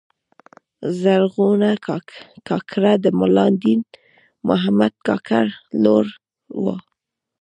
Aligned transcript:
زرغونه 1.01 1.69
کاکړه 2.47 2.93
د 3.03 3.05
ملا 3.19 3.47
دین 3.61 3.79
محمد 4.47 4.93
کاکړ 5.07 5.45
لور 5.83 6.05
وه. 6.63 6.77